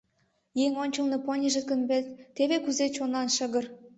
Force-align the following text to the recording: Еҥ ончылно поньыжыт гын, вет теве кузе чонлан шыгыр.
Еҥ 0.63 0.71
ончылно 0.83 1.17
поньыжыт 1.25 1.65
гын, 1.71 1.81
вет 1.89 2.05
теве 2.35 2.57
кузе 2.65 2.85
чонлан 2.95 3.27
шыгыр. 3.35 3.65